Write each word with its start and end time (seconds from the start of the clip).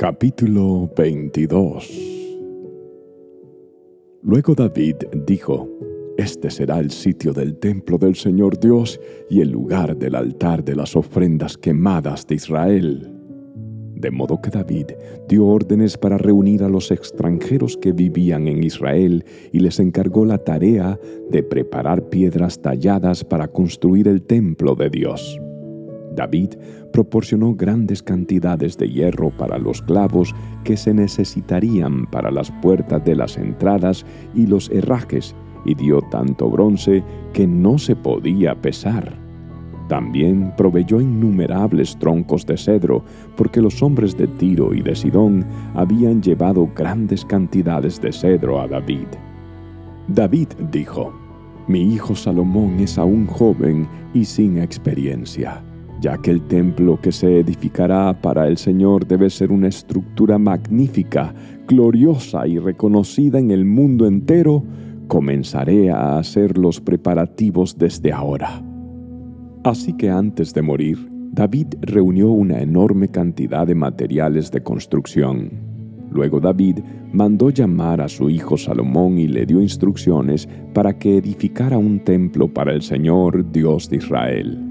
Capítulo 0.00 0.90
22 0.96 1.90
Luego 4.22 4.54
David 4.54 4.96
dijo, 5.26 5.68
Este 6.16 6.48
será 6.48 6.78
el 6.78 6.90
sitio 6.90 7.34
del 7.34 7.58
templo 7.58 7.98
del 7.98 8.14
Señor 8.14 8.58
Dios 8.58 8.98
y 9.28 9.42
el 9.42 9.50
lugar 9.50 9.94
del 9.98 10.14
altar 10.14 10.64
de 10.64 10.74
las 10.74 10.96
ofrendas 10.96 11.58
quemadas 11.58 12.26
de 12.26 12.36
Israel. 12.36 13.14
De 13.94 14.10
modo 14.10 14.40
que 14.40 14.48
David 14.48 14.86
dio 15.28 15.44
órdenes 15.44 15.98
para 15.98 16.16
reunir 16.16 16.62
a 16.62 16.70
los 16.70 16.90
extranjeros 16.90 17.76
que 17.76 17.92
vivían 17.92 18.48
en 18.48 18.64
Israel 18.64 19.22
y 19.52 19.60
les 19.60 19.80
encargó 19.80 20.24
la 20.24 20.38
tarea 20.38 20.98
de 21.28 21.42
preparar 21.42 22.08
piedras 22.08 22.62
talladas 22.62 23.22
para 23.22 23.48
construir 23.48 24.08
el 24.08 24.22
templo 24.22 24.74
de 24.74 24.88
Dios. 24.88 25.38
David 26.14 26.54
proporcionó 26.92 27.54
grandes 27.54 28.02
cantidades 28.02 28.76
de 28.76 28.88
hierro 28.88 29.30
para 29.30 29.58
los 29.58 29.80
clavos 29.82 30.34
que 30.64 30.76
se 30.76 30.92
necesitarían 30.92 32.06
para 32.06 32.30
las 32.30 32.50
puertas 32.62 33.04
de 33.04 33.14
las 33.14 33.36
entradas 33.36 34.04
y 34.34 34.46
los 34.46 34.70
herrajes, 34.70 35.34
y 35.64 35.74
dio 35.74 36.00
tanto 36.10 36.50
bronce 36.50 37.04
que 37.32 37.46
no 37.46 37.78
se 37.78 37.94
podía 37.94 38.54
pesar. 38.54 39.12
También 39.88 40.52
proveyó 40.56 41.00
innumerables 41.00 41.98
troncos 41.98 42.46
de 42.46 42.56
cedro, 42.56 43.04
porque 43.36 43.60
los 43.60 43.82
hombres 43.82 44.16
de 44.16 44.26
Tiro 44.26 44.72
y 44.72 44.82
de 44.82 44.94
Sidón 44.94 45.44
habían 45.74 46.22
llevado 46.22 46.68
grandes 46.74 47.24
cantidades 47.24 48.00
de 48.00 48.12
cedro 48.12 48.60
a 48.60 48.68
David. 48.68 49.08
David 50.06 50.48
dijo, 50.70 51.12
Mi 51.66 51.92
hijo 51.92 52.14
Salomón 52.14 52.78
es 52.78 52.98
aún 52.98 53.26
joven 53.26 53.88
y 54.14 54.24
sin 54.24 54.58
experiencia 54.58 55.62
ya 56.00 56.16
que 56.18 56.30
el 56.30 56.42
templo 56.42 56.98
que 57.00 57.12
se 57.12 57.40
edificará 57.40 58.18
para 58.20 58.48
el 58.48 58.56
Señor 58.56 59.06
debe 59.06 59.28
ser 59.28 59.52
una 59.52 59.68
estructura 59.68 60.38
magnífica, 60.38 61.34
gloriosa 61.68 62.46
y 62.46 62.58
reconocida 62.58 63.38
en 63.38 63.50
el 63.50 63.64
mundo 63.64 64.06
entero, 64.06 64.64
comenzaré 65.08 65.90
a 65.90 66.18
hacer 66.18 66.56
los 66.56 66.80
preparativos 66.80 67.76
desde 67.76 68.12
ahora. 68.12 68.62
Así 69.64 69.92
que 69.92 70.08
antes 70.08 70.54
de 70.54 70.62
morir, 70.62 71.10
David 71.32 71.74
reunió 71.82 72.30
una 72.30 72.60
enorme 72.60 73.08
cantidad 73.08 73.66
de 73.66 73.74
materiales 73.74 74.50
de 74.50 74.62
construcción. 74.62 75.50
Luego 76.10 76.40
David 76.40 76.78
mandó 77.12 77.50
llamar 77.50 78.00
a 78.00 78.08
su 78.08 78.30
hijo 78.30 78.56
Salomón 78.56 79.18
y 79.18 79.28
le 79.28 79.46
dio 79.46 79.60
instrucciones 79.60 80.48
para 80.72 80.98
que 80.98 81.18
edificara 81.18 81.76
un 81.76 82.00
templo 82.00 82.48
para 82.52 82.72
el 82.72 82.82
Señor 82.82 83.52
Dios 83.52 83.90
de 83.90 83.96
Israel. 83.98 84.69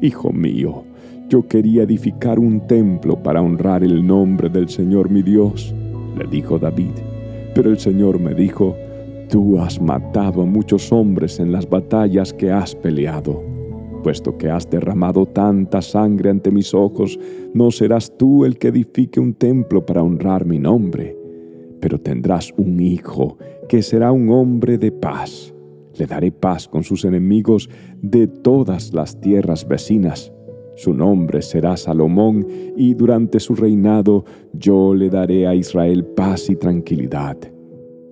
Hijo 0.00 0.32
mío, 0.32 0.84
yo 1.28 1.48
quería 1.48 1.82
edificar 1.82 2.38
un 2.38 2.66
templo 2.68 3.20
para 3.20 3.42
honrar 3.42 3.82
el 3.82 4.06
nombre 4.06 4.48
del 4.48 4.68
Señor 4.68 5.10
mi 5.10 5.22
Dios, 5.22 5.74
le 6.16 6.24
dijo 6.28 6.56
David. 6.56 6.92
Pero 7.52 7.70
el 7.70 7.78
Señor 7.80 8.20
me 8.20 8.32
dijo, 8.32 8.76
Tú 9.28 9.58
has 9.58 9.80
matado 9.80 10.42
a 10.42 10.46
muchos 10.46 10.92
hombres 10.92 11.40
en 11.40 11.50
las 11.50 11.68
batallas 11.68 12.32
que 12.32 12.52
has 12.52 12.76
peleado. 12.76 13.42
Puesto 14.04 14.38
que 14.38 14.48
has 14.48 14.70
derramado 14.70 15.26
tanta 15.26 15.82
sangre 15.82 16.30
ante 16.30 16.52
mis 16.52 16.72
ojos, 16.72 17.18
no 17.52 17.72
serás 17.72 18.16
tú 18.16 18.44
el 18.44 18.56
que 18.56 18.68
edifique 18.68 19.18
un 19.18 19.34
templo 19.34 19.84
para 19.84 20.04
honrar 20.04 20.46
mi 20.46 20.60
nombre, 20.60 21.16
pero 21.80 21.98
tendrás 21.98 22.54
un 22.56 22.80
hijo 22.80 23.36
que 23.68 23.82
será 23.82 24.12
un 24.12 24.30
hombre 24.30 24.78
de 24.78 24.92
paz 24.92 25.52
le 25.98 26.06
daré 26.06 26.30
paz 26.30 26.68
con 26.68 26.82
sus 26.82 27.04
enemigos 27.04 27.68
de 28.00 28.26
todas 28.26 28.92
las 28.92 29.20
tierras 29.20 29.66
vecinas. 29.66 30.32
Su 30.76 30.94
nombre 30.94 31.42
será 31.42 31.76
Salomón, 31.76 32.46
y 32.76 32.94
durante 32.94 33.40
su 33.40 33.54
reinado 33.56 34.24
yo 34.52 34.94
le 34.94 35.10
daré 35.10 35.46
a 35.46 35.54
Israel 35.54 36.04
paz 36.04 36.48
y 36.50 36.56
tranquilidad. 36.56 37.36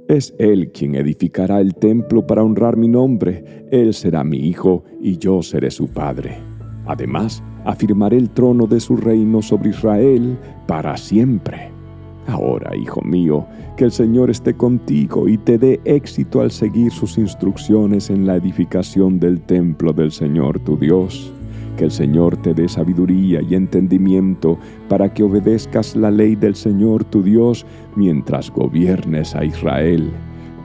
Es 0.09 0.35
él 0.39 0.71
quien 0.73 0.95
edificará 0.95 1.61
el 1.61 1.75
templo 1.75 2.27
para 2.27 2.43
honrar 2.43 2.77
mi 2.77 2.89
nombre. 2.89 3.45
Él 3.71 3.95
será 3.95 4.25
mi 4.25 4.39
hijo, 4.39 4.85
y 5.01 5.19
yo 5.19 5.43
seré 5.43 5.71
su 5.71 5.89
padre. 5.89 6.39
Además, 6.87 7.43
afirmaré 7.65 8.17
el 8.17 8.31
trono 8.31 8.67
de 8.67 8.81
su 8.81 8.97
reino 8.97 9.43
sobre 9.43 9.71
Israel 9.71 10.39
para 10.67 10.97
siempre. 10.97 11.76
Ahora, 12.27 12.77
hijo 12.77 13.01
mío, 13.03 13.47
que 13.77 13.85
el 13.85 13.93
Señor 13.93 14.31
esté 14.31 14.55
contigo 14.55 15.29
y 15.29 15.39
te 15.39 15.59
dé 15.59 15.81
éxito 15.85 16.41
al 16.41 16.51
seguir 16.51 16.91
sus 16.91 17.19
instrucciones 17.19 18.11
en 18.11 18.27
la 18.27 18.37
edificación 18.37 19.21
del 19.21 19.41
templo 19.41 19.93
del 19.93 20.11
Señor 20.11 20.59
tu 20.61 20.77
Dios. 20.77 21.33
Que 21.77 21.85
el 21.85 21.91
Señor 21.91 22.37
te 22.39 22.55
dé 22.55 22.69
sabiduría 22.69 23.43
y 23.43 23.55
entendimiento 23.55 24.59
para 24.89 25.13
que 25.13 25.23
obedezcas 25.23 25.95
la 25.95 26.11
ley 26.11 26.35
del 26.35 26.57
Señor 26.57 27.05
tu 27.05 27.23
Dios 27.23 27.67
mientras 27.95 28.51
gobiernes 28.51 29.35
a 29.35 29.45
Israel 29.45 30.11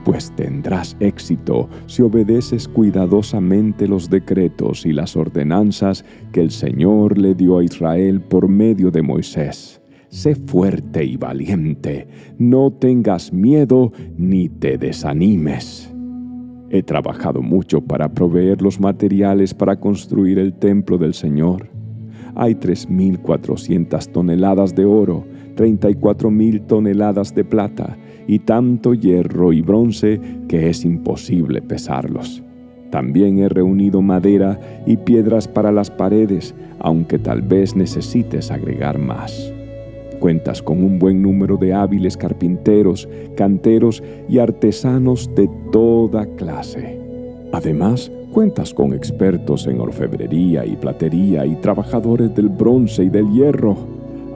pues 0.04 0.32
tendrás 0.32 0.96
éxito 1.00 1.68
si 1.86 2.02
obedeces 2.02 2.68
cuidadosamente 2.68 3.86
los 3.86 4.10
decretos 4.10 4.84
y 4.84 4.92
las 4.92 5.16
ordenanzas 5.16 6.04
que 6.32 6.40
el 6.40 6.50
Señor 6.50 7.18
le 7.18 7.34
dio 7.34 7.58
a 7.58 7.64
Israel 7.64 8.20
por 8.20 8.48
medio 8.48 8.90
de 8.90 9.02
Moisés. 9.02 9.81
Sé 10.12 10.34
fuerte 10.34 11.02
y 11.06 11.16
valiente, 11.16 12.06
no 12.36 12.70
tengas 12.70 13.32
miedo 13.32 13.92
ni 14.18 14.50
te 14.50 14.76
desanimes. 14.76 15.90
He 16.68 16.82
trabajado 16.82 17.40
mucho 17.40 17.80
para 17.80 18.12
proveer 18.12 18.60
los 18.60 18.78
materiales 18.78 19.54
para 19.54 19.80
construir 19.80 20.38
el 20.38 20.52
templo 20.52 20.98
del 20.98 21.14
Señor. 21.14 21.70
Hay 22.34 22.56
3.400 22.56 24.12
toneladas 24.12 24.74
de 24.74 24.84
oro, 24.84 25.24
34.000 25.56 26.66
toneladas 26.66 27.34
de 27.34 27.44
plata 27.44 27.96
y 28.26 28.40
tanto 28.40 28.92
hierro 28.92 29.54
y 29.54 29.62
bronce 29.62 30.20
que 30.46 30.68
es 30.68 30.84
imposible 30.84 31.62
pesarlos. 31.62 32.42
También 32.90 33.38
he 33.38 33.48
reunido 33.48 34.02
madera 34.02 34.60
y 34.84 34.98
piedras 34.98 35.48
para 35.48 35.72
las 35.72 35.90
paredes, 35.90 36.54
aunque 36.80 37.18
tal 37.18 37.40
vez 37.40 37.74
necesites 37.74 38.50
agregar 38.50 38.98
más. 38.98 39.54
Cuentas 40.22 40.62
con 40.62 40.84
un 40.84 41.00
buen 41.00 41.20
número 41.20 41.56
de 41.56 41.74
hábiles 41.74 42.16
carpinteros, 42.16 43.08
canteros 43.34 44.00
y 44.28 44.38
artesanos 44.38 45.28
de 45.34 45.50
toda 45.72 46.26
clase. 46.36 46.96
Además, 47.50 48.08
cuentas 48.30 48.72
con 48.72 48.94
expertos 48.94 49.66
en 49.66 49.80
orfebrería 49.80 50.64
y 50.64 50.76
platería 50.76 51.44
y 51.44 51.56
trabajadores 51.56 52.32
del 52.36 52.50
bronce 52.50 53.02
y 53.02 53.08
del 53.08 53.32
hierro. 53.32 53.76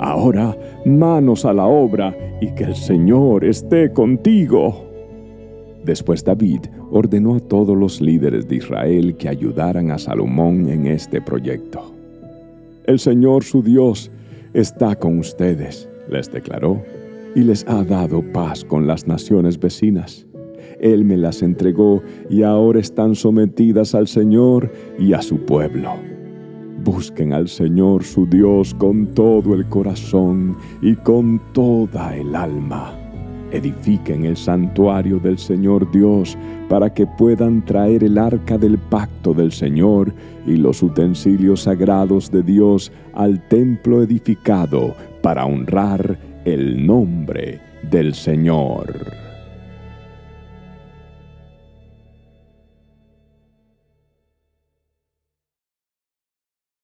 Ahora, 0.01 0.57
manos 0.85 1.45
a 1.45 1.53
la 1.53 1.67
obra 1.67 2.13
y 2.41 2.49
que 2.57 2.65
el 2.65 2.75
Señor 2.75 3.45
esté 3.45 3.93
contigo. 3.93 4.87
Después 5.85 6.25
David 6.25 6.63
ordenó 6.91 7.37
a 7.37 7.41
todos 7.41 7.77
los 7.77 8.01
líderes 8.01 8.49
de 8.49 8.57
Israel 8.57 9.15
que 9.17 9.29
ayudaran 9.29 9.93
a 9.93 9.99
Salomón 9.99 10.69
en 10.69 10.89
este 10.89 11.23
proyecto. 11.23 11.93
El 12.87 12.99
Señor 12.99 13.45
su 13.45 13.63
Dios 13.63 14.11
está 14.57 14.97
con 14.97 15.19
ustedes, 15.19 15.87
les 16.09 16.33
declaró, 16.33 16.83
y 17.35 17.43
les 17.43 17.67
ha 17.69 17.85
dado 17.85 18.23
paz 18.33 18.65
con 18.65 18.87
las 18.87 19.07
naciones 19.07 19.61
vecinas. 19.61 20.27
Él 20.81 21.05
me 21.05 21.19
las 21.19 21.43
entregó 21.43 22.03
y 22.31 22.43
ahora 22.43 22.81
están 22.81 23.15
sometidas 23.15 23.95
al 23.95 24.09
Señor 24.09 24.73
y 24.99 25.13
a 25.13 25.21
su 25.21 25.45
pueblo. 25.45 25.93
Busquen 26.83 27.35
al 27.35 27.49
Señor 27.49 28.03
su 28.03 28.27
Dios 28.27 28.75
con 28.75 29.07
todo 29.15 29.55
el 29.55 29.69
corazón 29.69 30.57
y 30.81 30.95
con 30.97 31.41
toda 31.53 32.17
el 32.17 32.35
alma 32.35 33.06
edifiquen 33.53 34.25
el 34.25 34.37
santuario 34.37 35.19
del 35.19 35.39
Señor 35.39 35.91
Dios 35.91 36.37
para 36.69 36.93
que 36.93 37.07
puedan 37.07 37.65
traer 37.65 38.05
el 38.05 38.19
arca 38.19 38.59
del 38.59 38.79
pacto 38.79 39.33
del 39.35 39.53
Señor 39.53 40.13
y 40.47 40.57
los 40.57 40.83
utensilios 40.83 41.63
sagrados 41.63 42.31
de 42.31 42.43
Dios 42.43 42.93
al 43.15 43.41
templo 43.49 44.03
edificado 44.03 44.95
para 45.23 45.47
honrar 45.47 46.19
el 46.45 46.87
nombre 46.87 47.61
del 47.91 48.15
Señor. 48.15 49.26